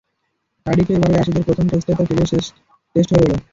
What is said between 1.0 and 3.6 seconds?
অ্যাশেজের প্রথম টেস্টটাই তাঁর ক্যারিয়ারের শেষ টেস্ট হয়ে রইল।